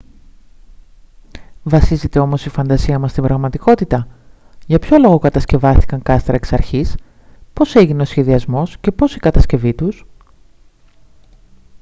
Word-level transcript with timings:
βασίζεται 1.63 2.19
όμως 2.19 2.45
η 2.45 2.49
φαντασία 2.49 2.99
μας 2.99 3.11
στην 3.11 3.23
πραγματικότητα 3.23 4.07
για 4.67 4.79
ποιον 4.79 5.01
λόγο 5.01 5.17
κατασκευάστηκαν 5.19 6.01
κάστρα 6.01 6.35
εξ 6.35 6.53
αρχής 6.53 6.95
πώς 7.53 7.75
έγινε 7.75 8.01
ο 8.01 8.05
σχεδιασμός 8.05 8.77
και 8.77 8.91
πώς 8.91 9.15
η 9.15 9.19
κατασκευή 9.19 9.73
τους 9.73 10.05